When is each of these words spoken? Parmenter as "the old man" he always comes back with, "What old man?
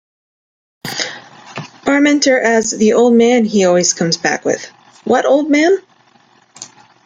Parmenter 1.83 2.39
as 2.41 2.71
"the 2.71 2.93
old 2.93 3.13
man" 3.13 3.45
he 3.45 3.65
always 3.65 3.93
comes 3.93 4.17
back 4.17 4.43
with, 4.43 4.65
"What 5.03 5.27
old 5.27 5.51
man? 5.51 5.77